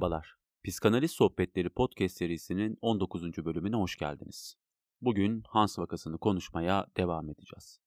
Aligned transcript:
Merhabalar, 0.00 0.34
Psikanaliz 0.64 1.10
Sohbetleri 1.10 1.70
podcast 1.70 2.16
serisinin 2.16 2.78
19. 2.80 3.22
bölümüne 3.22 3.76
hoş 3.76 3.96
geldiniz. 3.96 4.56
Bugün 5.00 5.42
Hans 5.48 5.78
vakasını 5.78 6.18
konuşmaya 6.18 6.86
devam 6.96 7.30
edeceğiz. 7.30 7.80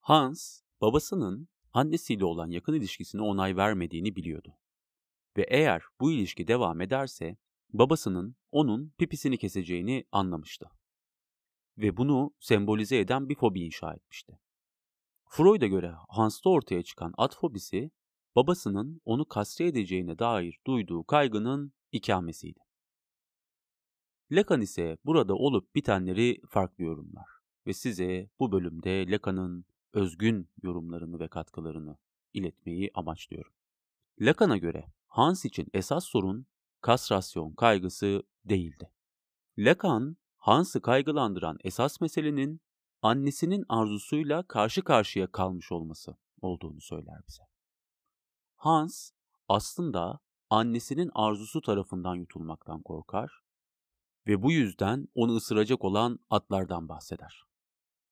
Hans, 0.00 0.60
babasının 0.80 1.48
annesiyle 1.72 2.24
olan 2.24 2.50
yakın 2.50 2.74
ilişkisine 2.74 3.22
onay 3.22 3.56
vermediğini 3.56 4.16
biliyordu. 4.16 4.58
Ve 5.36 5.46
eğer 5.48 5.82
bu 6.00 6.12
ilişki 6.12 6.48
devam 6.48 6.80
ederse, 6.80 7.36
babasının 7.72 8.36
onun 8.50 8.94
pipisini 8.98 9.38
keseceğini 9.38 10.04
anlamıştı. 10.12 10.70
Ve 11.78 11.96
bunu 11.96 12.34
sembolize 12.40 12.98
eden 12.98 13.28
bir 13.28 13.36
fobi 13.36 13.60
inşa 13.60 13.94
etmişti. 13.94 14.38
Freud'a 15.26 15.66
göre 15.66 15.94
Hans'ta 16.08 16.50
ortaya 16.50 16.82
çıkan 16.82 17.14
at 17.18 17.36
fobisi 17.36 17.90
babasının 18.38 19.00
onu 19.04 19.24
kastre 19.24 19.66
edeceğine 19.66 20.18
dair 20.18 20.60
duyduğu 20.66 21.04
kaygının 21.04 21.72
ikamesiydi. 21.92 22.60
Lacan 24.30 24.60
ise 24.60 24.98
burada 25.04 25.34
olup 25.34 25.74
bitenleri 25.74 26.40
farklı 26.48 26.84
yorumlar 26.84 27.26
ve 27.66 27.72
size 27.72 28.30
bu 28.40 28.52
bölümde 28.52 29.10
Lacan'ın 29.10 29.64
özgün 29.92 30.48
yorumlarını 30.62 31.20
ve 31.20 31.28
katkılarını 31.28 31.96
iletmeyi 32.32 32.90
amaçlıyorum. 32.94 33.52
Lacan'a 34.20 34.56
göre 34.56 34.86
Hans 35.06 35.44
için 35.44 35.68
esas 35.74 36.04
sorun 36.04 36.46
kastrasyon 36.80 37.52
kaygısı 37.52 38.22
değildi. 38.44 38.90
Lacan, 39.58 40.16
Hans'ı 40.36 40.80
kaygılandıran 40.80 41.58
esas 41.64 42.00
meselenin 42.00 42.60
annesinin 43.02 43.64
arzusuyla 43.68 44.42
karşı 44.42 44.82
karşıya 44.82 45.32
kalmış 45.32 45.72
olması 45.72 46.16
olduğunu 46.40 46.80
söyler 46.80 47.20
bize. 47.28 47.57
Hans 48.58 49.10
aslında 49.48 50.20
annesinin 50.50 51.10
arzusu 51.14 51.60
tarafından 51.60 52.14
yutulmaktan 52.14 52.82
korkar 52.82 53.40
ve 54.26 54.42
bu 54.42 54.52
yüzden 54.52 55.08
onu 55.14 55.36
ısıracak 55.36 55.84
olan 55.84 56.18
atlardan 56.30 56.88
bahseder. 56.88 57.42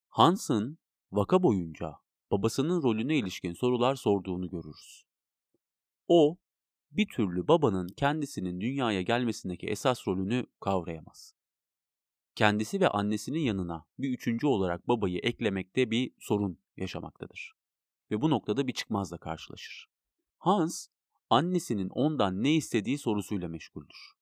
Hans'ın 0.09 0.79
vaka 1.13 1.43
boyunca 1.43 1.95
babasının 2.31 2.83
rolüne 2.83 3.17
ilişkin 3.17 3.53
sorular 3.53 3.95
sorduğunu 3.95 4.51
görürüz. 4.51 5.07
O, 6.09 6.37
bir 6.91 7.09
türlü 7.09 7.49
babanın 7.49 7.89
kendisinin 7.89 8.61
dünyaya 8.61 9.03
gelmesindeki 9.03 9.67
esas 9.67 10.09
rolünü 10.09 10.47
kavrayamaz. 10.61 11.35
Kendisi 12.35 12.81
ve 12.81 12.89
annesinin 12.89 13.41
yanına 13.41 13.85
bir 13.99 14.11
üçüncü 14.11 14.47
olarak 14.47 14.89
babayı 14.89 15.19
eklemekte 15.19 15.91
bir 15.91 16.13
sorun 16.21 16.59
yaşamaktadır. 16.77 17.53
Ve 18.11 18.21
bu 18.21 18.31
noktada 18.31 18.67
bir 18.67 18.73
çıkmazla 18.73 19.19
karşılaşır. 19.19 19.96
Hans, 20.39 20.87
annesinin 21.31 21.89
ondan 21.89 22.43
ne 22.43 22.55
istediği 22.55 22.99
sorusuyla 22.99 23.49
meşguldür. 23.49 24.17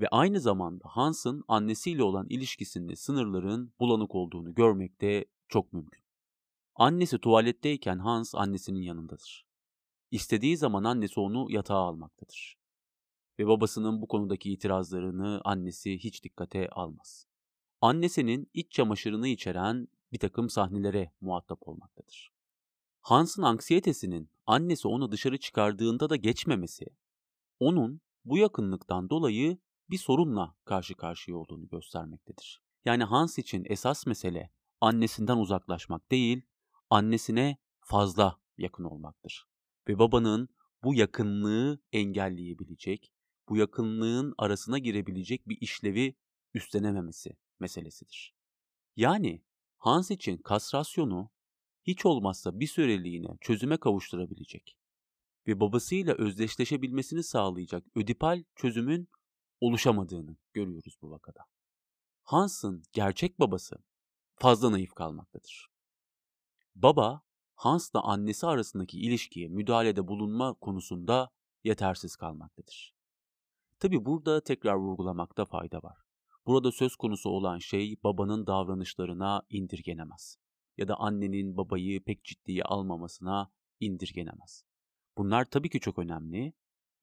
Ve 0.00 0.08
aynı 0.08 0.40
zamanda 0.40 0.84
Hans'ın 0.88 1.44
annesiyle 1.48 2.02
olan 2.02 2.26
ilişkisinde 2.28 2.96
sınırların 2.96 3.74
bulanık 3.80 4.14
olduğunu 4.14 4.54
görmek 4.54 5.00
de 5.00 5.24
çok 5.48 5.72
mümkün. 5.72 6.04
Annesi 6.74 7.18
tuvaletteyken 7.18 7.98
Hans 7.98 8.34
annesinin 8.34 8.82
yanındadır. 8.82 9.46
İstediği 10.10 10.56
zaman 10.56 10.84
annesi 10.84 11.20
onu 11.20 11.46
yatağa 11.50 11.74
almaktadır. 11.74 12.58
Ve 13.38 13.46
babasının 13.46 14.02
bu 14.02 14.08
konudaki 14.08 14.52
itirazlarını 14.52 15.40
annesi 15.44 15.98
hiç 15.98 16.24
dikkate 16.24 16.68
almaz. 16.68 17.26
Annesinin 17.80 18.50
iç 18.54 18.72
çamaşırını 18.72 19.28
içeren 19.28 19.88
bir 20.12 20.18
takım 20.18 20.50
sahnelere 20.50 21.12
muhatap 21.20 21.68
olmaktadır. 21.68 22.32
Hans'ın 23.00 23.42
anksiyetesinin 23.42 24.30
annesi 24.46 24.88
onu 24.88 25.12
dışarı 25.12 25.38
çıkardığında 25.38 26.10
da 26.10 26.16
geçmemesi, 26.16 26.86
onun 27.60 28.00
bu 28.24 28.38
yakınlıktan 28.38 29.10
dolayı 29.10 29.58
bir 29.90 29.98
sorunla 29.98 30.56
karşı 30.64 30.94
karşıya 30.94 31.36
olduğunu 31.36 31.68
göstermektedir. 31.68 32.62
Yani 32.84 33.04
Hans 33.04 33.38
için 33.38 33.64
esas 33.66 34.06
mesele 34.06 34.50
annesinden 34.80 35.36
uzaklaşmak 35.36 36.10
değil, 36.10 36.42
annesine 36.90 37.58
fazla 37.80 38.40
yakın 38.58 38.84
olmaktır. 38.84 39.46
Ve 39.88 39.98
babanın 39.98 40.48
bu 40.84 40.94
yakınlığı 40.94 41.80
engelleyebilecek, 41.92 43.12
bu 43.48 43.56
yakınlığın 43.56 44.34
arasına 44.38 44.78
girebilecek 44.78 45.48
bir 45.48 45.58
işlevi 45.60 46.16
üstlenememesi 46.54 47.36
meselesidir. 47.60 48.34
Yani 48.96 49.44
Hans 49.78 50.10
için 50.10 50.36
kastrasyonu 50.36 51.30
hiç 51.86 52.06
olmazsa 52.06 52.60
bir 52.60 52.66
süreliğine 52.66 53.36
çözüme 53.40 53.76
kavuşturabilecek 53.76 54.76
ve 55.46 55.60
babasıyla 55.60 56.14
özdeşleşebilmesini 56.14 57.22
sağlayacak 57.22 57.84
ödipal 57.94 58.44
çözümün 58.54 59.08
oluşamadığını 59.60 60.36
görüyoruz 60.52 60.96
bu 61.02 61.10
vakada. 61.10 61.40
Hans'ın 62.22 62.82
gerçek 62.92 63.40
babası 63.40 63.76
fazla 64.36 64.72
naif 64.72 64.94
kalmaktadır. 64.94 65.68
Baba, 66.74 67.22
Hans'la 67.54 68.02
annesi 68.02 68.46
arasındaki 68.46 69.00
ilişkiye 69.00 69.48
müdahalede 69.48 70.08
bulunma 70.08 70.54
konusunda 70.54 71.30
yetersiz 71.64 72.16
kalmaktadır. 72.16 72.94
Tabi 73.78 74.04
burada 74.04 74.44
tekrar 74.44 74.74
vurgulamakta 74.74 75.44
fayda 75.44 75.82
var. 75.82 75.96
Burada 76.46 76.72
söz 76.72 76.96
konusu 76.96 77.30
olan 77.30 77.58
şey 77.58 77.96
babanın 78.04 78.46
davranışlarına 78.46 79.42
indirgenemez 79.50 80.43
ya 80.78 80.88
da 80.88 80.96
annenin 80.96 81.56
babayı 81.56 82.04
pek 82.04 82.24
ciddiye 82.24 82.62
almamasına 82.62 83.50
indirgenemez. 83.80 84.64
Bunlar 85.18 85.44
tabii 85.44 85.70
ki 85.70 85.80
çok 85.80 85.98
önemli 85.98 86.52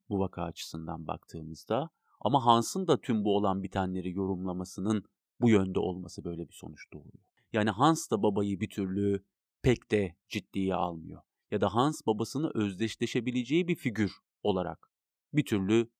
bu 0.08 0.18
vaka 0.18 0.42
açısından 0.42 1.06
baktığımızda 1.06 1.90
ama 2.20 2.46
Hans'ın 2.46 2.86
da 2.86 3.00
tüm 3.00 3.24
bu 3.24 3.36
olan 3.36 3.62
bitenleri 3.62 4.10
yorumlamasının 4.10 5.04
bu 5.40 5.50
yönde 5.50 5.78
olması 5.78 6.24
böyle 6.24 6.48
bir 6.48 6.54
sonuç 6.54 6.92
doğuruyor. 6.92 7.24
Yani 7.52 7.70
Hans 7.70 8.10
da 8.10 8.22
babayı 8.22 8.60
bir 8.60 8.70
türlü 8.70 9.24
pek 9.62 9.90
de 9.90 10.16
ciddiye 10.28 10.74
almıyor. 10.74 11.22
Ya 11.50 11.60
da 11.60 11.74
Hans 11.74 12.06
babasını 12.06 12.50
özdeşleşebileceği 12.54 13.68
bir 13.68 13.76
figür 13.76 14.12
olarak 14.42 14.90
bir 15.32 15.44
türlü 15.44 15.90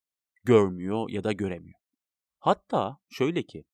görmüyor 0.45 1.11
ya 1.11 1.25
da 1.25 1.33
göremiyor. 1.33 1.81
Hatta 2.39 2.99
şöyle 3.11 3.43
ki 3.43 3.65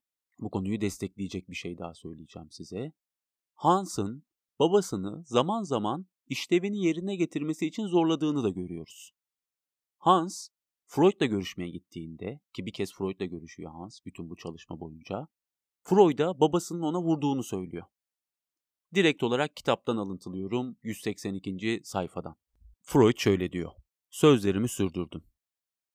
bu 0.40 0.50
konuyu 0.50 0.80
destekleyecek 0.80 1.50
bir 1.50 1.54
şey 1.54 1.78
daha 1.78 1.94
söyleyeceğim 1.94 2.50
size. 2.50 2.92
Hans'ın 3.58 4.24
babasını 4.58 5.24
zaman 5.24 5.62
zaman 5.62 6.06
işlevini 6.26 6.84
yerine 6.84 7.16
getirmesi 7.16 7.66
için 7.66 7.86
zorladığını 7.86 8.42
da 8.42 8.48
görüyoruz. 8.48 9.12
Hans, 9.98 10.48
Freud'la 10.86 11.26
görüşmeye 11.26 11.70
gittiğinde 11.70 12.40
ki 12.54 12.66
bir 12.66 12.72
kez 12.72 12.94
Freud'la 12.94 13.24
görüşüyor 13.24 13.72
Hans 13.72 14.00
bütün 14.06 14.30
bu 14.30 14.36
çalışma 14.36 14.80
boyunca. 14.80 15.28
Freud'a 15.82 16.40
babasının 16.40 16.82
ona 16.82 17.02
vurduğunu 17.02 17.42
söylüyor. 17.42 17.84
Direkt 18.94 19.22
olarak 19.22 19.56
kitaptan 19.56 19.96
alıntılıyorum 19.96 20.76
182. 20.82 21.80
sayfadan. 21.84 22.36
Freud 22.82 23.18
şöyle 23.18 23.52
diyor. 23.52 23.72
Sözlerimi 24.10 24.68
sürdürdüm. 24.68 25.24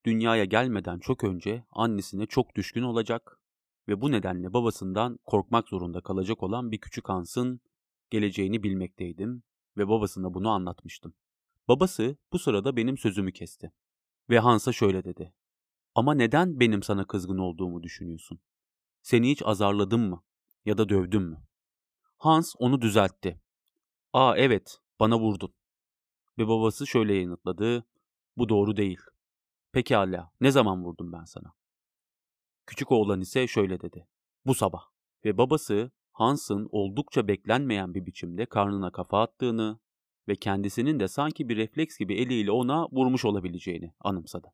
Dünyaya 0.06 0.46
gelmeden 0.46 1.00
çok 1.00 1.24
önce 1.24 1.66
annesine 1.72 2.26
çok 2.26 2.56
düşkün 2.56 2.84
olacak 2.84 3.43
ve 3.88 4.02
bu 4.02 4.12
nedenle 4.12 4.54
babasından 4.54 5.20
korkmak 5.26 5.70
zorunda 5.70 6.02
kalacak 6.02 6.44
olan 6.44 6.72
bir 6.72 6.78
küçük 6.78 7.10
Hans'ın 7.10 7.62
geleceğini 8.10 8.64
bilmekteydim 8.64 9.44
ve 9.78 9.88
babasına 9.88 10.34
bunu 10.34 10.50
anlatmıştım. 10.50 11.14
Babası 11.68 12.18
bu 12.32 12.40
sırada 12.40 12.76
benim 12.76 12.98
sözümü 12.98 13.32
kesti 13.32 13.72
ve 14.30 14.40
Hans'a 14.40 14.72
şöyle 14.72 15.04
dedi. 15.04 15.34
Ama 15.96 16.14
neden 16.14 16.60
benim 16.60 16.84
sana 16.84 17.08
kızgın 17.08 17.38
olduğumu 17.38 17.84
düşünüyorsun? 17.84 18.40
Seni 19.02 19.32
hiç 19.32 19.42
azarladım 19.46 20.10
mı 20.10 20.24
ya 20.66 20.78
da 20.78 20.90
dövdüm 20.90 21.24
mü? 21.24 21.44
Hans 22.18 22.56
onu 22.60 22.82
düzeltti. 22.82 23.42
Aa 24.14 24.38
evet, 24.38 24.78
bana 25.00 25.20
vurdun. 25.20 25.54
Ve 26.38 26.48
babası 26.48 26.88
şöyle 26.88 27.14
yanıtladı. 27.14 27.86
Bu 28.38 28.50
doğru 28.50 28.78
değil. 28.78 29.00
Pekala, 29.72 30.32
ne 30.42 30.52
zaman 30.52 30.84
vurdum 30.84 31.12
ben 31.12 31.24
sana? 31.24 31.54
Küçük 32.66 32.92
oğlan 32.92 33.22
ise 33.22 33.48
şöyle 33.48 33.82
dedi. 33.82 34.08
Bu 34.46 34.56
sabah. 34.56 34.84
Ve 35.26 35.38
babası 35.38 35.92
Hans'ın 36.12 36.68
oldukça 36.72 37.28
beklenmeyen 37.28 37.94
bir 37.94 38.06
biçimde 38.06 38.46
karnına 38.46 38.92
kafa 38.92 39.22
attığını 39.22 39.80
ve 40.28 40.36
kendisinin 40.36 41.00
de 41.00 41.08
sanki 41.08 41.50
bir 41.50 41.58
refleks 41.58 41.98
gibi 41.98 42.14
eliyle 42.14 42.52
ona 42.52 42.88
vurmuş 42.92 43.26
olabileceğini 43.26 43.94
anımsadı. 44.00 44.48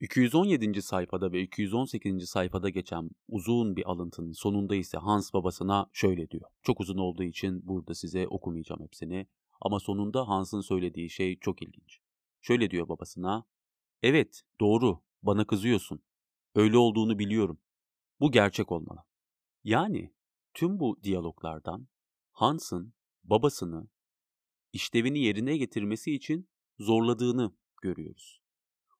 217. 0.00 0.82
sayfada 0.82 1.32
ve 1.32 1.42
218. 1.42 2.28
sayfada 2.28 2.68
geçen 2.68 3.10
uzun 3.28 3.76
bir 3.76 3.90
alıntının 3.90 4.32
sonunda 4.32 4.76
ise 4.76 4.98
Hans 4.98 5.32
babasına 5.32 5.86
şöyle 5.92 6.30
diyor. 6.30 6.50
Çok 6.62 6.80
uzun 6.80 6.98
olduğu 6.98 7.22
için 7.22 7.68
burada 7.68 7.94
size 7.94 8.28
okumayacağım 8.28 8.82
hepsini 8.82 9.26
ama 9.60 9.80
sonunda 9.80 10.28
Hans'ın 10.28 10.60
söylediği 10.60 11.10
şey 11.10 11.38
çok 11.38 11.62
ilginç. 11.62 11.98
Şöyle 12.40 12.70
diyor 12.70 12.88
babasına, 12.88 13.44
Evet, 14.02 14.42
doğru, 14.60 15.02
bana 15.22 15.46
kızıyorsun. 15.46 16.00
Öyle 16.58 16.78
olduğunu 16.78 17.18
biliyorum. 17.18 17.60
Bu 18.20 18.30
gerçek 18.30 18.72
olmalı. 18.72 19.00
Yani 19.64 20.12
tüm 20.54 20.80
bu 20.80 20.98
diyaloglardan 21.02 21.88
Hans'ın 22.32 22.94
babasını 23.24 23.88
işlevini 24.72 25.18
yerine 25.18 25.56
getirmesi 25.56 26.14
için 26.14 26.48
zorladığını 26.78 27.52
görüyoruz. 27.82 28.40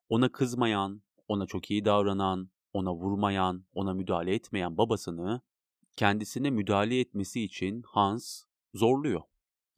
Ona 0.08 0.32
kızmayan, 0.32 1.02
ona 1.28 1.46
çok 1.46 1.70
iyi 1.70 1.84
davranan, 1.84 2.50
ona 2.72 2.94
vurmayan, 2.94 3.64
ona 3.72 3.94
müdahale 3.94 4.34
etmeyen 4.34 4.78
babasını 4.78 5.40
kendisine 5.96 6.50
müdahale 6.50 7.00
etmesi 7.00 7.43
için 7.43 7.82
Hans 7.87 8.43
zorluyor. 8.75 9.22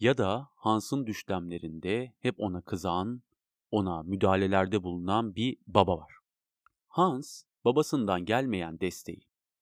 Ya 0.01 0.19
da 0.19 0.49
Hans'ın 0.55 1.07
düşlemlerinde 1.07 2.15
hep 2.19 2.35
ona 2.39 2.63
kızan, 2.63 3.23
ona 3.71 4.03
müdahalelerde 4.03 4.83
bulunan 4.83 5.35
bir 5.35 5.57
baba 5.67 5.99
var. 5.99 6.13
Hans, 6.89 7.43
babasından 7.65 8.25
gelmeyen 8.25 8.81
desteği 8.81 9.21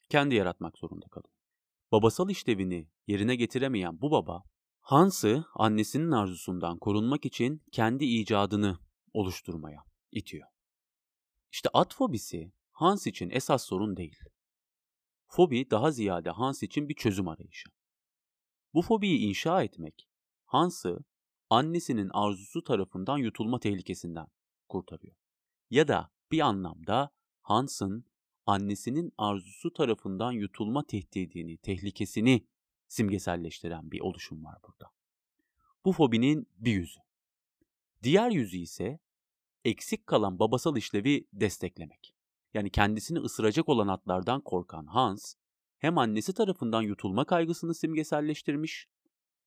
kendi 0.09 0.35
yaratmak 0.35 0.79
zorunda 0.79 1.07
kalıyor. 1.07 1.35
Babasal 1.93 2.31
işlevini 2.31 2.89
yerine 3.07 3.37
getiremeyen 3.37 4.01
bu 4.01 4.11
baba, 4.11 4.43
Hans'ı 4.81 5.45
annesinin 5.55 6.11
arzusundan 6.11 6.79
korunmak 6.79 7.25
için 7.25 7.63
kendi 7.73 8.05
icadını 8.05 8.79
oluşturmaya 9.13 9.85
itiyor. 10.13 10.49
İşte 11.53 11.69
at 11.73 11.95
fobisi 11.95 12.53
Hans 12.73 13.07
için 13.07 13.31
esas 13.31 13.65
sorun 13.65 13.97
değil. 13.97 14.19
Fobi 15.27 15.71
daha 15.71 15.91
ziyade 15.91 16.31
Hans 16.31 16.63
için 16.63 16.89
bir 16.89 16.95
çözüm 16.95 17.29
arayışı. 17.29 17.71
Bu 18.75 18.83
fobiyi 18.83 19.19
inşa 19.19 19.63
etmek 19.63 20.09
Hans'ı 20.45 20.99
annesinin 21.51 22.11
arzusu 22.13 22.65
tarafından 22.65 23.19
yutulma 23.19 23.61
tehlikesinden 23.61 24.27
kurtarıyor. 24.69 25.17
Ya 25.71 25.89
da 25.89 26.11
bir 26.33 26.41
anlamda 26.41 27.11
Hans'ın 27.49 28.05
annesinin 28.47 29.13
arzusu 29.19 29.73
tarafından 29.73 30.33
yutulma 30.33 30.87
tehdidini, 30.87 31.57
tehlikesini 31.57 32.47
simgeselleştiren 32.89 33.91
bir 33.91 34.01
oluşum 34.01 34.45
var 34.45 34.59
burada. 34.67 34.93
Bu 35.85 35.93
fobinin 35.93 36.49
bir 36.59 36.73
yüzü. 36.73 37.01
Diğer 38.03 38.31
yüzü 38.31 38.57
ise 38.57 38.99
eksik 39.65 40.07
kalan 40.07 40.39
babasal 40.39 40.77
işlevi 40.77 41.27
desteklemek. 41.33 42.15
Yani 42.55 42.71
kendisini 42.71 43.19
ısıracak 43.19 43.69
olan 43.69 43.89
atlardan 43.89 44.41
korkan 44.41 44.87
Hans, 44.87 45.35
hem 45.79 45.99
annesi 45.99 46.35
tarafından 46.35 46.83
yutulma 46.83 47.25
kaygısını 47.25 47.75
simgeselleştirmiş, 47.75 48.89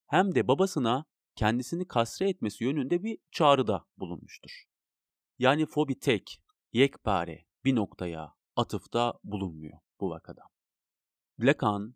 hem 0.05 0.35
de 0.35 0.47
babasına 0.47 1.05
kendisini 1.35 1.87
kasre 1.87 2.29
etmesi 2.29 2.63
yönünde 2.63 3.03
bir 3.03 3.17
çağrıda 3.31 3.87
bulunmuştur. 3.97 4.63
Yani 5.39 5.65
fobi 5.65 5.99
tek, 5.99 6.41
yekpare 6.73 7.50
bir 7.65 7.75
noktaya 7.75 8.35
atıfta 8.55 9.19
bulunmuyor 9.23 9.79
bu 9.99 10.09
vakada. 10.09 10.41
Lacan 11.39 11.95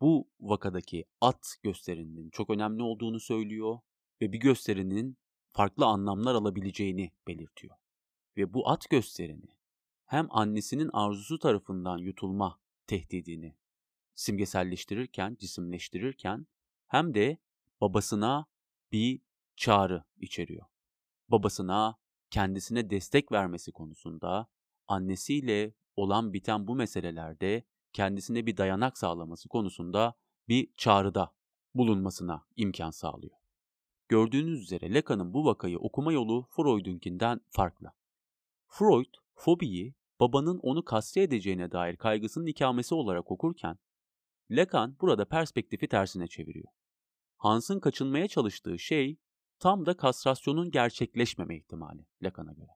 bu 0.00 0.30
vakadaki 0.40 1.04
at 1.20 1.56
gösterinin 1.62 2.30
çok 2.30 2.50
önemli 2.50 2.82
olduğunu 2.82 3.20
söylüyor 3.20 3.78
ve 4.20 4.32
bir 4.32 4.38
gösterinin 4.38 5.18
farklı 5.52 5.86
anlamlar 5.86 6.34
alabileceğini 6.34 7.12
belirtiyor. 7.26 7.76
Ve 8.36 8.54
bu 8.54 8.68
at 8.68 8.90
gösterini 8.90 9.56
hem 10.06 10.26
annesinin 10.30 10.90
arzusu 10.92 11.38
tarafından 11.38 11.98
yutulma 11.98 12.60
tehdidini 12.86 13.56
simgeselleştirirken, 14.14 15.36
cisimleştirirken 15.40 16.46
hem 16.86 17.14
de 17.14 17.38
babasına 17.80 18.46
bir 18.92 19.20
çağrı 19.56 20.04
içeriyor. 20.20 20.66
Babasına 21.28 21.96
kendisine 22.30 22.90
destek 22.90 23.32
vermesi 23.32 23.72
konusunda 23.72 24.48
annesiyle 24.88 25.74
olan 25.96 26.32
biten 26.32 26.66
bu 26.66 26.74
meselelerde 26.74 27.64
kendisine 27.92 28.46
bir 28.46 28.56
dayanak 28.56 28.98
sağlaması 28.98 29.48
konusunda 29.48 30.14
bir 30.48 30.72
çağrıda 30.76 31.32
bulunmasına 31.74 32.46
imkan 32.56 32.90
sağlıyor. 32.90 33.36
Gördüğünüz 34.08 34.62
üzere 34.62 34.94
Lacan'ın 34.94 35.34
bu 35.34 35.44
vakayı 35.44 35.78
okuma 35.78 36.12
yolu 36.12 36.46
Freud'unkinden 36.50 37.40
farklı. 37.50 37.92
Freud, 38.66 39.14
fobiyi 39.34 39.94
babanın 40.20 40.58
onu 40.58 40.84
kasti 40.84 41.20
edeceğine 41.20 41.72
dair 41.72 41.96
kaygısının 41.96 42.46
ikamesi 42.46 42.94
olarak 42.94 43.30
okurken, 43.30 43.78
Lacan 44.50 44.96
burada 45.00 45.24
perspektifi 45.24 45.88
tersine 45.88 46.26
çeviriyor. 46.26 46.68
Hans'ın 47.36 47.80
kaçınmaya 47.80 48.28
çalıştığı 48.28 48.78
şey 48.78 49.18
tam 49.58 49.86
da 49.86 49.96
kastrasyonun 49.96 50.70
gerçekleşmeme 50.70 51.56
ihtimali 51.56 52.06
Lacan'a 52.22 52.52
göre. 52.52 52.75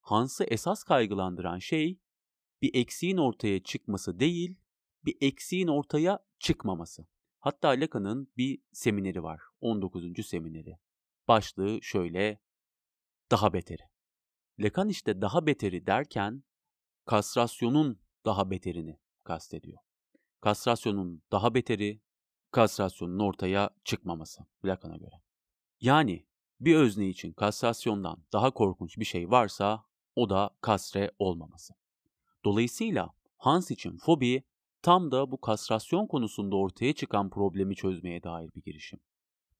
Hans'ı 0.00 0.44
esas 0.44 0.84
kaygılandıran 0.84 1.58
şey 1.58 1.98
bir 2.62 2.74
eksiğin 2.74 3.16
ortaya 3.16 3.62
çıkması 3.62 4.20
değil, 4.20 4.56
bir 5.04 5.16
eksiğin 5.20 5.68
ortaya 5.68 6.18
çıkmaması. 6.38 7.06
Hatta 7.38 7.68
Lacan'ın 7.68 8.32
bir 8.36 8.62
semineri 8.72 9.22
var. 9.22 9.40
19. 9.60 10.26
semineri. 10.26 10.78
Başlığı 11.28 11.78
şöyle. 11.82 12.40
Daha 13.30 13.52
beteri. 13.52 13.82
Lacan 14.58 14.88
işte 14.88 15.22
daha 15.22 15.46
beteri 15.46 15.86
derken 15.86 16.44
kastrasyonun 17.06 18.00
daha 18.24 18.50
beterini 18.50 18.98
kastediyor. 19.24 19.78
Kastrasyonun 20.40 21.22
daha 21.32 21.54
beteri, 21.54 22.00
kastrasyonun 22.50 23.18
ortaya 23.18 23.70
çıkmaması 23.84 24.46
Lacan'a 24.64 24.96
göre. 24.96 25.22
Yani 25.80 26.26
bir 26.60 26.76
özne 26.76 27.08
için 27.08 27.32
kastrasyondan 27.32 28.24
daha 28.32 28.50
korkunç 28.50 28.98
bir 28.98 29.04
şey 29.04 29.30
varsa 29.30 29.84
o 30.20 30.30
da 30.30 30.50
kasre 30.60 31.10
olmaması. 31.18 31.74
Dolayısıyla 32.44 33.10
Hans 33.38 33.70
için 33.70 33.96
fobi 33.96 34.42
tam 34.82 35.10
da 35.10 35.30
bu 35.30 35.40
kastrasyon 35.40 36.06
konusunda 36.06 36.56
ortaya 36.56 36.92
çıkan 36.92 37.30
problemi 37.30 37.76
çözmeye 37.76 38.22
dair 38.22 38.50
bir 38.56 38.62
girişim. 38.62 39.00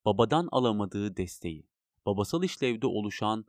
Babadan 0.04 0.48
alamadığı 0.52 1.16
desteği, 1.16 1.66
babasal 2.06 2.44
işlevde 2.44 2.86
oluşan 2.86 3.44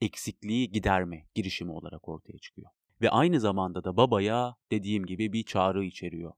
eksikliği 0.00 0.70
giderme 0.70 1.26
girişimi 1.34 1.72
olarak 1.72 2.08
ortaya 2.08 2.38
çıkıyor. 2.38 2.70
Ve 3.00 3.10
aynı 3.10 3.40
zamanda 3.40 3.84
da 3.84 3.96
babaya 3.96 4.56
dediğim 4.70 5.06
gibi 5.06 5.32
bir 5.32 5.44
çağrı 5.44 5.84
içeriyor. 5.84 6.32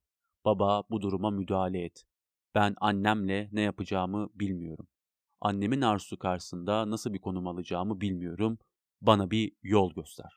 Baba 0.44 0.82
bu 0.90 1.02
duruma 1.02 1.30
müdahale 1.30 1.84
et. 1.84 2.04
Ben 2.54 2.76
annemle 2.80 3.48
ne 3.52 3.60
yapacağımı 3.60 4.28
bilmiyorum. 4.34 4.86
Annemin 5.40 5.80
arzusu 5.80 6.18
karşısında 6.18 6.90
nasıl 6.90 7.14
bir 7.14 7.18
konum 7.18 7.46
alacağımı 7.46 8.00
bilmiyorum. 8.00 8.58
Bana 9.02 9.30
bir 9.30 9.52
yol 9.62 9.94
göster. 9.94 10.32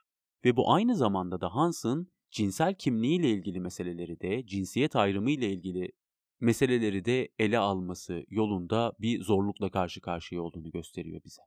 Ve 0.45 0.55
bu 0.55 0.73
aynı 0.73 0.95
zamanda 0.95 1.41
da 1.41 1.55
Hans'ın 1.55 2.11
cinsel 2.31 2.75
kimliğiyle 2.75 3.29
ilgili 3.29 3.59
meseleleri 3.59 4.19
de, 4.19 4.45
cinsiyet 4.45 4.95
ayrımı 4.95 5.31
ile 5.31 5.51
ilgili 5.51 5.91
meseleleri 6.39 7.05
de 7.05 7.29
ele 7.39 7.59
alması 7.59 8.23
yolunda 8.29 8.93
bir 8.99 9.23
zorlukla 9.23 9.71
karşı 9.71 10.01
karşıya 10.01 10.41
olduğunu 10.41 10.71
gösteriyor 10.71 11.21
bize. 11.25 11.41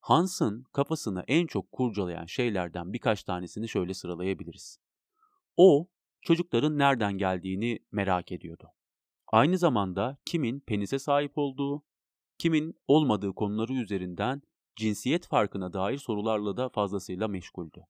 Hans'ın 0.00 0.64
kafasını 0.72 1.24
en 1.28 1.46
çok 1.46 1.72
kurcalayan 1.72 2.26
şeylerden 2.26 2.92
birkaç 2.92 3.24
tanesini 3.24 3.68
şöyle 3.68 3.94
sıralayabiliriz. 3.94 4.78
O, 5.56 5.88
çocukların 6.20 6.78
nereden 6.78 7.18
geldiğini 7.18 7.78
merak 7.92 8.32
ediyordu. 8.32 8.68
Aynı 9.26 9.58
zamanda 9.58 10.18
kimin 10.24 10.60
penise 10.60 10.98
sahip 10.98 11.38
olduğu, 11.38 11.82
kimin 12.38 12.74
olmadığı 12.88 13.34
konuları 13.34 13.72
üzerinden 13.72 14.42
cinsiyet 14.76 15.26
farkına 15.26 15.72
dair 15.72 15.98
sorularla 15.98 16.56
da 16.56 16.68
fazlasıyla 16.68 17.28
meşguldü. 17.28 17.86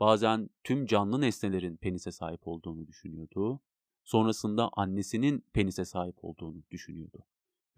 Bazen 0.00 0.50
tüm 0.64 0.86
canlı 0.86 1.20
nesnelerin 1.20 1.76
penise 1.76 2.12
sahip 2.12 2.48
olduğunu 2.48 2.86
düşünüyordu. 2.86 3.60
Sonrasında 4.04 4.70
annesinin 4.72 5.44
penise 5.52 5.84
sahip 5.84 6.24
olduğunu 6.24 6.62
düşünüyordu. 6.70 7.24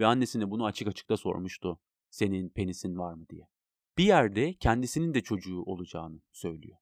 Ve 0.00 0.06
annesine 0.06 0.50
bunu 0.50 0.64
açık 0.64 0.88
açık 0.88 1.08
da 1.08 1.16
sormuştu. 1.16 1.78
Senin 2.10 2.48
penisin 2.48 2.98
var 2.98 3.14
mı 3.14 3.28
diye. 3.28 3.48
Bir 3.98 4.04
yerde 4.04 4.54
kendisinin 4.54 5.14
de 5.14 5.20
çocuğu 5.20 5.62
olacağını 5.62 6.20
söylüyor. 6.32 6.78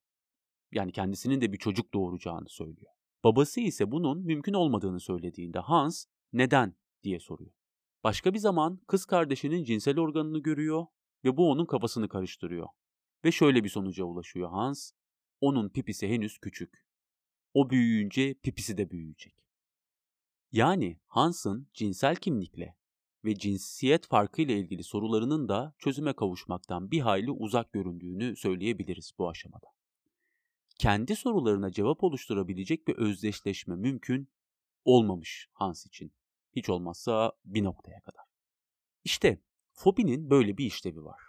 Yani 0.71 0.91
kendisinin 0.91 1.41
de 1.41 1.53
bir 1.53 1.57
çocuk 1.57 1.93
doğuracağını 1.93 2.49
söylüyor. 2.49 2.91
Babası 3.23 3.61
ise 3.61 3.91
bunun 3.91 4.25
mümkün 4.25 4.53
olmadığını 4.53 4.99
söylediğinde 4.99 5.59
Hans 5.59 6.05
neden 6.33 6.75
diye 7.03 7.19
soruyor. 7.19 7.51
Başka 8.03 8.33
bir 8.33 8.39
zaman 8.39 8.79
kız 8.87 9.05
kardeşinin 9.05 9.63
cinsel 9.63 9.99
organını 9.99 10.39
görüyor 10.39 10.85
ve 11.27 11.37
bu 11.37 11.51
onun 11.51 11.65
kafasını 11.65 12.09
karıştırıyor. 12.09 12.67
Ve 13.25 13.31
şöyle 13.31 13.63
bir 13.63 13.69
sonuca 13.69 14.03
ulaşıyor 14.03 14.49
Hans. 14.49 14.91
Onun 15.41 15.69
pipisi 15.69 16.07
henüz 16.07 16.37
küçük. 16.37 16.87
O 17.53 17.69
büyüyünce 17.69 18.33
pipisi 18.33 18.77
de 18.77 18.91
büyüyecek. 18.91 19.35
Yani 20.51 20.99
Hans'ın 21.07 21.67
cinsel 21.73 22.15
kimlikle 22.15 22.75
ve 23.25 23.35
cinsiyet 23.35 24.07
farkı 24.07 24.41
ile 24.41 24.59
ilgili 24.59 24.83
sorularının 24.83 25.49
da 25.49 25.73
çözüme 25.77 26.13
kavuşmaktan 26.13 26.91
bir 26.91 26.99
hayli 26.99 27.31
uzak 27.31 27.73
göründüğünü 27.73 28.35
söyleyebiliriz 28.35 29.11
bu 29.17 29.29
aşamada. 29.29 29.67
Kendi 30.79 31.15
sorularına 31.15 31.71
cevap 31.71 32.03
oluşturabilecek 32.03 32.87
bir 32.87 32.95
özdeşleşme 32.95 33.75
mümkün 33.75 34.29
olmamış 34.85 35.49
Hans 35.51 35.85
için. 35.85 36.13
Hiç 36.55 36.69
olmazsa 36.69 37.31
bir 37.45 37.63
noktaya 37.63 38.01
kadar. 38.01 38.25
İşte 39.03 39.41
fobinin 39.77 40.29
böyle 40.29 40.57
bir 40.57 40.65
işlevi 40.65 41.03
var. 41.03 41.21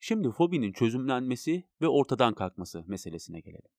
Şimdi 0.00 0.30
fobinin 0.30 0.72
çözümlenmesi 0.72 1.64
ve 1.80 1.88
ortadan 1.88 2.34
kalkması 2.34 2.84
meselesine 2.86 3.40
gelelim. 3.40 3.70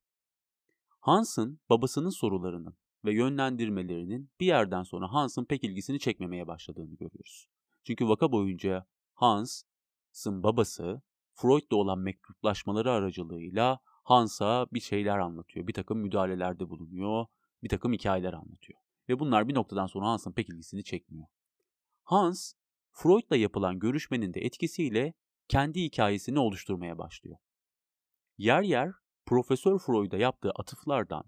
Hans'ın 1.00 1.60
babasının 1.70 2.10
sorularının 2.10 2.78
ve 3.06 3.14
yönlendirmelerinin 3.14 4.32
bir 4.40 4.46
yerden 4.46 4.84
sonra 4.84 5.14
Hans'ın 5.14 5.46
pek 5.46 5.64
ilgisini 5.64 6.00
çekmemeye 6.00 6.48
başladığını 6.48 6.96
görüyoruz. 6.96 7.48
Çünkü 7.84 8.08
vaka 8.08 8.32
boyunca 8.32 8.86
Hans'ın 9.14 10.44
babası 10.44 11.02
Freud'la 11.34 11.78
olan 11.78 12.00
mektuplaşmaları 12.00 12.92
aracılığıyla 12.92 13.80
Hans'a 13.84 14.68
bir 14.74 14.80
şeyler 14.80 15.18
anlatıyor. 15.18 15.68
Bir 15.68 15.74
takım 15.74 16.00
müdahalelerde 16.00 16.70
bulunuyor. 16.70 17.26
Bir 17.64 17.70
takım 17.70 17.94
hikayeler 17.94 18.34
anlatıyor. 18.34 18.80
Ve 19.10 19.20
bunlar 19.20 19.48
bir 19.48 19.56
noktadan 19.56 19.88
sonra 19.88 20.08
Hans'ın 20.08 20.32
pek 20.32 20.50
ilgisini 20.50 20.84
çekmiyor. 20.84 21.28
Hans, 22.04 22.54
Freud'la 23.00 23.36
yapılan 23.36 23.80
görüşmenin 23.80 24.34
de 24.34 24.42
etkisiyle 24.42 25.14
kendi 25.48 25.84
hikayesini 25.84 26.40
oluşturmaya 26.40 26.98
başlıyor. 26.98 27.38
Yer 28.38 28.62
yer 28.62 28.92
Profesör 29.26 29.80
Freud'a 29.80 30.18
yaptığı 30.18 30.52
atıflardan 30.52 31.24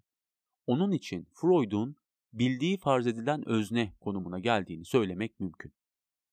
onun 0.68 0.92
için 0.92 1.28
Freud'un 1.34 1.96
bildiği 2.34 2.78
farz 2.78 3.08
edilen 3.08 3.50
özne 3.50 3.94
konumuna 4.00 4.40
geldiğini 4.40 4.86
söylemek 4.86 5.40
mümkün. 5.40 5.74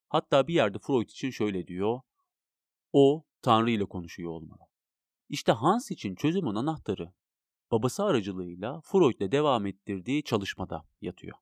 Hatta 0.08 0.48
bir 0.48 0.54
yerde 0.54 0.78
Freud 0.78 1.08
için 1.08 1.30
şöyle 1.30 1.66
diyor, 1.66 2.00
o 2.92 3.24
Tanrı 3.42 3.70
ile 3.70 3.84
konuşuyor 3.84 4.30
olmalı. 4.30 4.62
İşte 5.28 5.52
Hans 5.52 5.90
için 5.90 6.14
çözümün 6.14 6.54
anahtarı 6.54 7.12
babası 7.70 8.04
aracılığıyla 8.04 8.80
Freud'le 8.80 9.32
devam 9.32 9.66
ettirdiği 9.66 10.24
çalışmada 10.24 10.88
yatıyor. 11.00 11.36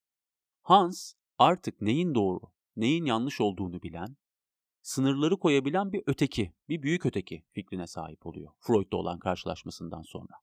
Hans 0.62 1.12
artık 1.38 1.80
neyin 1.80 2.14
doğru, 2.14 2.53
neyin 2.76 3.04
yanlış 3.04 3.40
olduğunu 3.40 3.82
bilen, 3.82 4.16
sınırları 4.82 5.36
koyabilen 5.36 5.92
bir 5.92 6.02
öteki, 6.06 6.52
bir 6.68 6.82
büyük 6.82 7.06
öteki 7.06 7.44
fikrine 7.52 7.86
sahip 7.86 8.26
oluyor 8.26 8.52
Freud'la 8.58 8.96
olan 8.96 9.18
karşılaşmasından 9.18 10.02
sonra. 10.02 10.34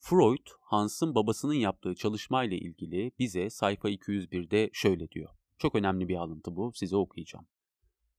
Freud, 0.00 0.46
Hans'ın 0.60 1.14
babasının 1.14 1.54
yaptığı 1.54 1.94
çalışmayla 1.94 2.56
ilgili 2.56 3.12
bize 3.18 3.50
sayfa 3.50 3.90
201'de 3.90 4.70
şöyle 4.72 5.10
diyor. 5.10 5.30
Çok 5.58 5.74
önemli 5.74 6.08
bir 6.08 6.16
alıntı 6.16 6.56
bu, 6.56 6.72
size 6.74 6.96
okuyacağım. 6.96 7.46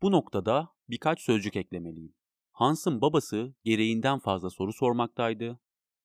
Bu 0.02 0.12
noktada 0.12 0.70
birkaç 0.90 1.22
sözcük 1.22 1.56
eklemeliyim. 1.56 2.14
Hans'ın 2.52 3.02
babası 3.02 3.54
gereğinden 3.64 4.20
fazla 4.20 4.50
soru 4.50 4.74
sormaktaydı 4.74 5.60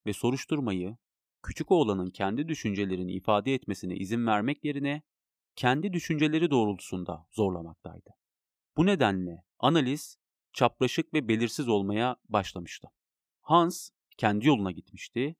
ve 0.07 0.12
soruşturmayı 0.12 0.97
küçük 1.43 1.71
oğlanın 1.71 2.11
kendi 2.11 2.49
düşüncelerini 2.49 3.12
ifade 3.12 3.55
etmesine 3.55 3.97
izin 3.97 4.26
vermek 4.26 4.64
yerine 4.64 5.03
kendi 5.57 5.93
düşünceleri 5.93 6.51
doğrultusunda 6.51 7.27
zorlamaktaydı. 7.33 8.11
Bu 8.77 8.87
nedenle 8.87 9.45
analiz 9.59 10.19
çapraşık 10.53 11.15
ve 11.15 11.29
belirsiz 11.29 11.69
olmaya 11.69 12.17
başlamıştı. 12.29 12.89
Hans 13.41 13.91
kendi 14.17 14.47
yoluna 14.47 14.71
gitmişti 14.71 15.37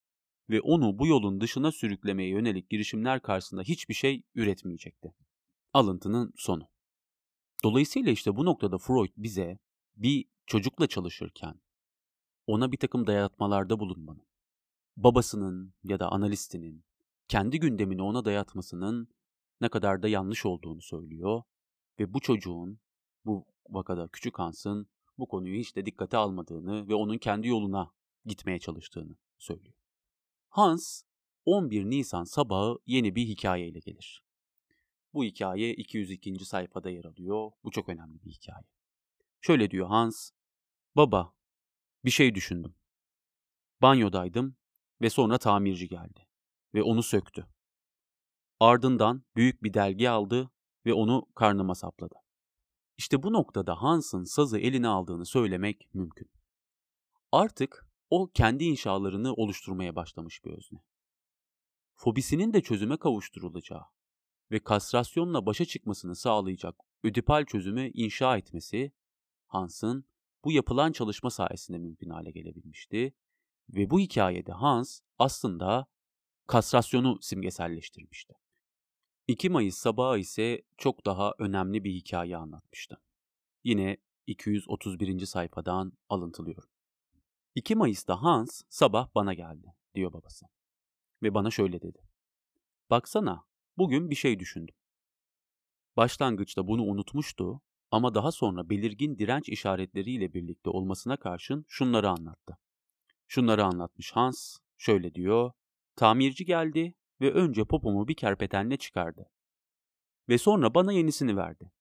ve 0.51 0.61
onu 0.61 0.99
bu 0.99 1.07
yolun 1.07 1.41
dışına 1.41 1.73
sürüklemeye 1.73 2.29
yönelik 2.29 2.71
girişimler 2.71 3.23
karşısında 3.23 3.63
hiçbir 3.63 3.95
şey 3.95 4.23
üretmeyecekti. 4.35 5.15
Alıntının 5.73 6.33
sonu. 6.37 6.69
Dolayısıyla 7.65 8.13
işte 8.13 8.37
bu 8.37 8.45
noktada 8.45 8.79
Freud 8.79 9.13
bize 9.17 9.59
bir 9.97 10.25
çocukla 10.47 10.87
çalışırken 10.87 11.61
ona 12.47 12.73
bir 12.73 12.77
takım 12.77 13.07
dayatmalarda 13.07 13.79
bulunmanın, 13.79 14.27
babasının 14.97 15.75
ya 15.85 16.01
da 16.01 16.09
analistinin 16.09 16.85
kendi 17.29 17.61
gündemini 17.61 18.03
ona 18.03 18.25
dayatmasının 18.25 19.09
ne 19.65 19.69
kadar 19.69 20.03
da 20.03 20.09
yanlış 20.09 20.47
olduğunu 20.47 20.83
söylüyor 20.83 21.43
ve 22.01 22.15
bu 22.15 22.21
çocuğun, 22.21 22.81
bu 23.25 23.47
vakada 23.69 24.09
küçük 24.09 24.39
Hans'ın 24.39 24.87
bu 25.19 25.29
konuyu 25.29 25.61
hiç 25.61 25.77
de 25.77 25.87
dikkate 25.87 26.17
almadığını 26.17 26.89
ve 26.89 26.95
onun 26.95 27.19
kendi 27.19 27.49
yoluna 27.49 27.91
gitmeye 28.25 28.59
çalıştığını 28.59 29.17
söylüyor. 29.39 29.75
Hans 30.49 31.03
11 31.45 31.85
Nisan 31.85 32.25
sabahı 32.25 32.79
yeni 32.87 33.15
bir 33.15 33.27
hikayeyle 33.27 33.79
gelir. 33.79 34.25
Bu 35.15 35.25
hikaye 35.25 35.75
202. 35.75 36.45
sayfada 36.45 36.91
yer 36.91 37.05
alıyor. 37.05 37.51
Bu 37.65 37.71
çok 37.71 37.89
önemli 37.89 38.23
bir 38.23 38.31
hikaye. 38.31 38.65
Şöyle 39.41 39.71
diyor 39.71 39.89
Hans. 39.89 40.31
Baba, 40.97 41.35
bir 42.05 42.11
şey 42.11 42.35
düşündüm. 42.35 42.75
Banyodaydım 43.83 44.57
ve 45.01 45.11
sonra 45.11 45.39
tamirci 45.39 45.89
geldi 45.89 46.27
ve 46.75 46.83
onu 46.83 47.03
söktü. 47.03 47.54
Ardından 48.65 49.25
büyük 49.37 49.63
bir 49.63 49.75
delgi 49.75 50.11
aldı 50.11 50.51
ve 50.87 50.95
onu 50.95 51.27
karnıma 51.35 51.75
sapladı. 51.75 52.15
İşte 52.97 53.23
bu 53.23 53.33
noktada 53.33 53.83
Hans'ın 53.83 54.25
sazı 54.25 54.59
eline 54.59 54.89
aldığını 54.89 55.27
söylemek 55.27 55.89
mümkün. 55.95 56.31
Artık 57.33 57.89
o 58.11 58.31
kendi 58.35 58.65
inşalarını 58.65 59.35
oluşturmaya 59.35 59.97
başlamış 59.97 60.45
bir 60.45 60.51
özne. 60.51 60.79
Fobisinin 61.95 62.53
de 62.53 62.63
çözüme 62.63 62.97
kavuşturulacağı 62.97 63.85
ve 64.51 64.59
kastrasyonla 64.59 65.47
başa 65.47 65.65
çıkmasını 65.65 66.17
sağlayacak 66.17 66.75
ödipal 67.03 67.45
çözümü 67.45 67.91
inşa 67.91 68.37
etmesi 68.37 68.93
Hans'ın 69.47 70.05
bu 70.45 70.53
yapılan 70.53 70.93
çalışma 70.93 71.31
sayesinde 71.31 71.79
mümkün 71.79 72.11
hale 72.11 72.31
gelebilmişti 72.31 73.15
ve 73.69 73.91
bu 73.91 74.01
hikayede 74.01 74.53
Hans 74.53 75.01
aslında 75.19 75.87
kastrasyonu 76.47 77.19
simgeselleştirmişti. 77.21 78.44
2 79.29 79.51
Mayıs 79.51 79.77
sabahı 79.77 80.19
ise 80.19 80.63
çok 80.77 81.07
daha 81.07 81.35
önemli 81.39 81.85
bir 81.85 81.93
hikaye 81.93 82.37
anlatmıştı. 82.37 83.01
Yine 83.65 83.97
231. 84.27 85.27
sayfadan 85.27 85.93
alıntılıyorum. 86.09 86.69
2 87.55 87.75
Mayıs'ta 87.75 88.23
Hans 88.23 88.63
sabah 88.69 89.15
bana 89.15 89.35
geldi, 89.35 89.75
diyor 89.95 90.13
babası. 90.13 90.47
Ve 91.23 91.35
bana 91.35 91.51
şöyle 91.51 91.83
dedi. 91.83 91.99
Baksana, 92.91 93.45
bugün 93.79 94.11
bir 94.11 94.15
şey 94.15 94.39
düşündüm. 94.39 94.75
Başlangıçta 95.97 96.69
bunu 96.69 96.83
unutmuştu 96.83 97.61
ama 97.91 98.15
daha 98.15 98.33
sonra 98.33 98.71
belirgin 98.71 99.19
direnç 99.19 99.49
işaretleriyle 99.49 100.35
birlikte 100.35 100.71
olmasına 100.71 101.17
karşın 101.17 101.65
şunları 101.69 102.09
anlattı. 102.09 102.59
Şunları 103.29 103.65
anlatmış 103.65 104.13
Hans, 104.13 104.57
şöyle 104.79 105.15
diyor. 105.15 105.53
Tamirci 105.97 106.45
geldi 106.45 106.95
ve 107.21 107.33
önce 107.33 107.65
popomu 107.65 108.09
bir 108.09 108.17
kerpetenle 108.17 108.77
çıkardı. 108.77 109.31
Ve 110.29 110.39
sonra 110.39 110.75
bana 110.75 110.93
yenisini 110.93 111.37
verdi. 111.37 111.73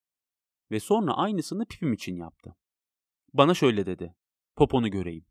Ve 0.71 0.79
sonra 0.79 1.13
aynısını 1.13 1.65
pipim 1.65 1.93
için 1.93 2.15
yaptı. 2.15 2.55
Bana 3.33 3.53
şöyle 3.53 3.85
dedi. 3.85 4.15
Poponu 4.55 4.91
göreyim. 4.91 5.25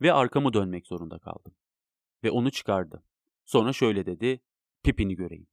Ve 0.00 0.12
arkamı 0.12 0.52
dönmek 0.52 0.86
zorunda 0.86 1.18
kaldım. 1.18 1.54
Ve 2.24 2.30
onu 2.30 2.50
çıkardı. 2.50 3.04
Sonra 3.44 3.72
şöyle 3.72 4.06
dedi. 4.06 4.40
Pipini 4.82 5.14
göreyim. 5.14 5.46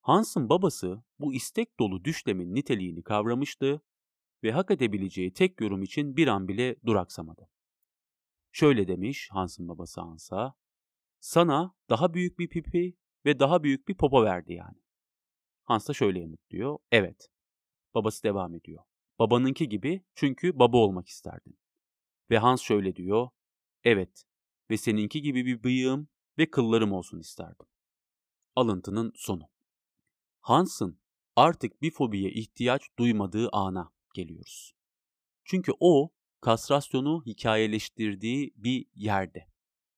Hans'ın 0.00 0.48
babası 0.48 1.02
bu 1.18 1.34
istek 1.34 1.78
dolu 1.78 2.04
düşlemin 2.04 2.54
niteliğini 2.54 3.02
kavramıştı 3.02 3.82
ve 4.42 4.52
hak 4.52 4.70
edebileceği 4.70 5.32
tek 5.32 5.60
yorum 5.60 5.82
için 5.82 6.16
bir 6.16 6.26
an 6.26 6.48
bile 6.48 6.76
duraksamadı. 6.86 7.50
Şöyle 8.52 8.88
demiş 8.88 9.28
Hans'ın 9.32 9.68
babası 9.68 10.00
Hans'a, 10.00 10.54
sana 11.20 11.74
daha 11.90 12.14
büyük 12.14 12.38
bir 12.38 12.48
pipi 12.48 12.96
ve 13.24 13.38
daha 13.38 13.62
büyük 13.62 13.88
bir 13.88 13.96
popo 13.96 14.24
verdi 14.24 14.52
yani. 14.52 14.78
Hans 15.64 15.88
da 15.88 15.92
şöyle 15.92 16.20
yanıtlıyor, 16.20 16.78
evet. 16.90 17.28
Babası 17.94 18.22
devam 18.22 18.54
ediyor. 18.54 18.82
Babanınki 19.18 19.68
gibi 19.68 20.04
çünkü 20.14 20.58
baba 20.58 20.76
olmak 20.76 21.08
isterdin. 21.08 21.58
Ve 22.30 22.38
Hans 22.38 22.62
şöyle 22.62 22.96
diyor, 22.96 23.28
evet 23.84 24.24
ve 24.70 24.76
seninki 24.76 25.22
gibi 25.22 25.46
bir 25.46 25.62
bıyığım 25.62 26.08
ve 26.38 26.50
kıllarım 26.50 26.92
olsun 26.92 27.18
isterdim. 27.18 27.66
Alıntının 28.56 29.12
sonu. 29.14 29.50
Hans'ın 30.40 31.00
artık 31.36 31.82
bir 31.82 31.90
fobiye 31.90 32.30
ihtiyaç 32.30 32.82
duymadığı 32.98 33.48
ana 33.52 33.92
geliyoruz. 34.14 34.74
Çünkü 35.44 35.72
o 35.80 36.10
kastrasyonu 36.40 37.22
hikayeleştirdiği 37.26 38.52
bir 38.56 38.86
yerde. 38.94 39.46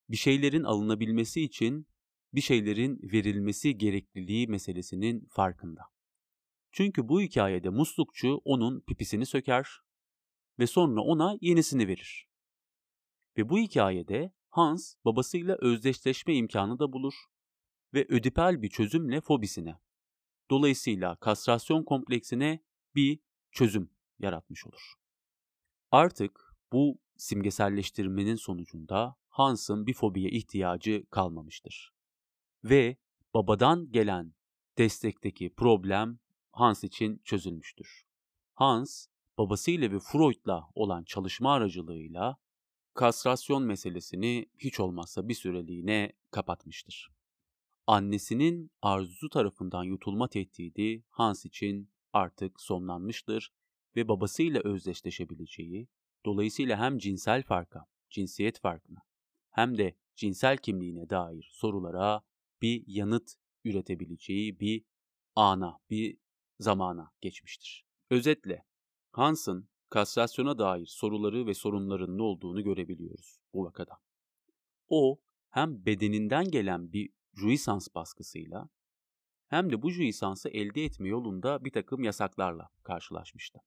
Bir 0.08 0.16
şeylerin 0.16 0.64
alınabilmesi 0.64 1.42
için 1.42 1.86
bir 2.34 2.40
şeylerin 2.40 3.00
verilmesi 3.02 3.78
gerekliliği 3.78 4.48
meselesinin 4.48 5.28
farkında. 5.30 5.82
Çünkü 6.72 7.08
bu 7.08 7.20
hikayede 7.20 7.68
muslukçu 7.68 8.40
onun 8.44 8.80
pipisini 8.80 9.26
söker 9.26 9.68
ve 10.58 10.66
sonra 10.66 11.00
ona 11.00 11.36
yenisini 11.40 11.88
verir. 11.88 12.28
Ve 13.36 13.48
bu 13.48 13.58
hikayede 13.58 14.32
Hans 14.48 14.94
babasıyla 15.04 15.56
özdeşleşme 15.60 16.34
imkanı 16.34 16.78
da 16.78 16.92
bulur 16.92 17.14
ve 17.94 18.06
ödipal 18.08 18.62
bir 18.62 18.68
çözümle 18.68 19.20
fobisine, 19.20 19.80
dolayısıyla 20.50 21.16
kastrasyon 21.16 21.84
kompleksine 21.84 22.64
bir 22.94 23.20
çözüm 23.52 23.90
yaratmış 24.18 24.66
olur. 24.66 24.94
Artık 25.90 26.54
bu 26.72 26.98
simgeselleştirmenin 27.16 28.36
sonucunda 28.36 29.16
Hans'ın 29.38 29.87
bir 29.87 29.95
fobiye 29.95 30.30
ihtiyacı 30.30 31.04
kalmamıştır. 31.11 31.92
Ve 32.64 32.97
babadan 33.35 33.92
gelen 33.92 34.35
destekteki 34.78 35.54
problem 35.54 36.18
Hans 36.52 36.85
için 36.85 37.21
çözülmüştür. 37.25 38.07
Hans, 38.54 39.07
babasıyla 39.38 39.90
ve 39.92 39.99
Freud'la 39.99 40.68
olan 40.75 41.04
çalışma 41.04 41.52
aracılığıyla 41.52 42.37
kastrasyon 42.95 43.62
meselesini 43.62 44.47
hiç 44.59 44.80
olmazsa 44.80 45.28
bir 45.28 45.35
süreliğine 45.35 46.12
kapatmıştır. 46.30 47.11
Annesinin 47.87 48.71
arzusu 48.83 49.28
tarafından 49.28 49.85
yutulma 49.85 50.28
tehdidi 50.28 51.04
Hans 51.09 51.45
için 51.45 51.90
artık 52.12 52.61
sonlanmıştır 52.61 53.52
ve 53.97 54.09
babasıyla 54.09 54.61
özdeşleşebileceği, 54.64 55.88
dolayısıyla 56.26 56.78
hem 56.78 56.99
cinsel 56.99 57.42
farka, 57.42 57.87
cinsiyet 58.11 58.61
farkına 58.61 59.07
hem 59.58 59.78
de 59.78 59.96
cinsel 60.16 60.56
kimliğine 60.56 61.10
dair 61.10 61.50
sorulara 61.52 62.22
bir 62.62 62.84
yanıt 62.86 63.34
üretebileceği 63.64 64.60
bir 64.60 64.84
ana, 65.34 65.78
bir 65.90 66.18
zamana 66.60 67.12
geçmiştir. 67.20 67.86
Özetle 68.10 68.64
Hans'ın 69.12 69.68
kastrasyona 69.90 70.58
dair 70.58 70.86
soruları 70.86 71.46
ve 71.46 71.54
sorunların 71.54 72.18
ne 72.18 72.22
olduğunu 72.22 72.64
görebiliyoruz 72.64 73.40
bu 73.52 73.64
vakada. 73.64 73.98
O 74.88 75.20
hem 75.50 75.86
bedeninden 75.86 76.50
gelen 76.50 76.92
bir 76.92 77.10
jouissance 77.34 77.86
baskısıyla 77.94 78.68
hem 79.46 79.72
de 79.72 79.82
bu 79.82 79.90
jouissance'ı 79.90 80.52
elde 80.52 80.84
etme 80.84 81.08
yolunda 81.08 81.64
bir 81.64 81.72
takım 81.72 82.04
yasaklarla 82.04 82.68
karşılaşmıştı. 82.82 83.58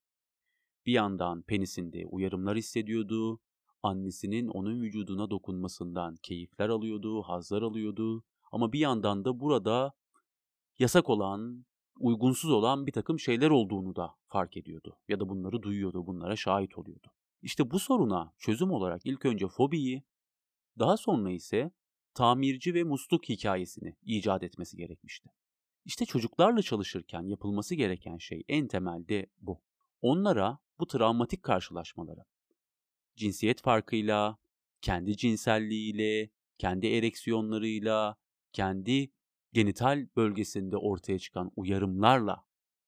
Bir 0.85 0.93
yandan 0.93 1.41
penisinde 1.41 2.05
uyarımlar 2.05 2.57
hissediyordu, 2.57 3.39
annesinin 3.83 4.47
onun 4.47 4.81
vücuduna 4.81 5.29
dokunmasından 5.29 6.15
keyifler 6.15 6.69
alıyordu, 6.69 7.21
hazlar 7.21 7.61
alıyordu 7.61 8.23
ama 8.51 8.73
bir 8.73 8.79
yandan 8.79 9.25
da 9.25 9.39
burada 9.39 9.93
yasak 10.79 11.09
olan, 11.09 11.65
uygunsuz 11.99 12.51
olan 12.51 12.87
bir 12.87 12.91
takım 12.91 13.19
şeyler 13.19 13.49
olduğunu 13.49 13.95
da 13.95 14.15
fark 14.27 14.57
ediyordu 14.57 14.97
ya 15.07 15.19
da 15.19 15.29
bunları 15.29 15.61
duyuyordu, 15.63 16.07
bunlara 16.07 16.35
şahit 16.35 16.77
oluyordu. 16.77 17.07
İşte 17.41 17.71
bu 17.71 17.79
soruna 17.79 18.33
çözüm 18.37 18.71
olarak 18.71 19.01
ilk 19.05 19.25
önce 19.25 19.47
fobiyi, 19.47 20.03
daha 20.79 20.97
sonra 20.97 21.31
ise 21.31 21.71
tamirci 22.13 22.73
ve 22.73 22.83
musluk 22.83 23.29
hikayesini 23.29 23.95
icat 24.01 24.43
etmesi 24.43 24.77
gerekmişti. 24.77 25.29
İşte 25.85 26.05
çocuklarla 26.05 26.61
çalışırken 26.61 27.21
yapılması 27.21 27.75
gereken 27.75 28.17
şey 28.17 28.43
en 28.47 28.67
temelde 28.67 29.27
bu. 29.39 29.61
Onlara 30.01 30.59
bu 30.79 30.87
travmatik 30.87 31.43
karşılaşmaları, 31.43 32.21
cinsiyet 33.15 33.61
farkıyla, 33.61 34.37
kendi 34.81 35.17
cinselliğiyle, 35.17 36.29
kendi 36.57 36.87
ereksiyonlarıyla, 36.87 38.15
kendi 38.53 39.11
genital 39.53 40.07
bölgesinde 40.15 40.77
ortaya 40.77 41.19
çıkan 41.19 41.51
uyarımlarla 41.55 42.45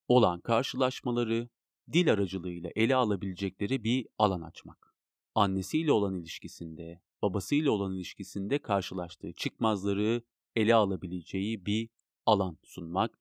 olan 0.07 0.41
karşılaşmaları 0.41 1.49
dil 1.93 2.13
aracılığıyla 2.13 2.69
ele 2.75 2.95
alabilecekleri 2.95 3.83
bir 3.83 4.07
alan 4.17 4.41
açmak. 4.41 4.95
Annesiyle 5.35 5.91
olan 5.91 6.15
ilişkisinde, 6.15 7.01
babasıyla 7.21 7.71
olan 7.71 7.95
ilişkisinde 7.95 8.59
karşılaştığı 8.59 9.33
çıkmazları 9.33 10.23
ele 10.55 10.75
alabileceği 10.75 11.65
bir 11.65 11.89
alan 12.25 12.57
sunmak 12.63 13.19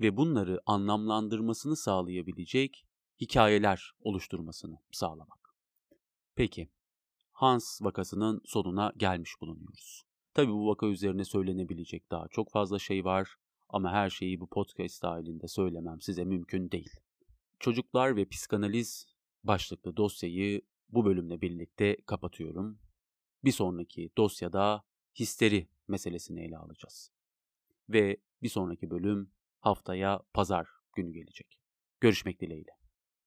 ve 0.00 0.16
bunları 0.16 0.60
anlamlandırmasını 0.66 1.76
sağlayabilecek 1.76 2.84
hikayeler 3.20 3.92
oluşturmasını 4.00 4.78
sağlamak. 4.92 5.47
Peki, 6.38 6.68
Hans 7.32 7.82
vakasının 7.82 8.40
sonuna 8.44 8.92
gelmiş 8.96 9.40
bulunuyoruz. 9.40 10.02
Tabi 10.34 10.52
bu 10.52 10.68
vaka 10.68 10.86
üzerine 10.86 11.24
söylenebilecek 11.24 12.10
daha 12.10 12.28
çok 12.28 12.50
fazla 12.50 12.78
şey 12.78 13.04
var 13.04 13.36
ama 13.68 13.92
her 13.92 14.10
şeyi 14.10 14.40
bu 14.40 14.46
podcast 14.46 15.02
dahilinde 15.02 15.48
söylemem 15.48 16.00
size 16.00 16.24
mümkün 16.24 16.70
değil. 16.70 16.90
Çocuklar 17.58 18.16
ve 18.16 18.28
psikanaliz 18.28 19.06
başlıklı 19.44 19.96
dosyayı 19.96 20.62
bu 20.88 21.04
bölümle 21.04 21.40
birlikte 21.40 21.96
kapatıyorum. 22.06 22.78
Bir 23.44 23.52
sonraki 23.52 24.10
dosyada 24.16 24.84
histeri 25.18 25.68
meselesini 25.88 26.40
ele 26.40 26.58
alacağız. 26.58 27.12
Ve 27.88 28.16
bir 28.42 28.48
sonraki 28.48 28.90
bölüm 28.90 29.32
haftaya 29.60 30.20
pazar 30.34 30.68
günü 30.96 31.12
gelecek. 31.12 31.60
Görüşmek 32.00 32.40
dileğiyle. 32.40 32.77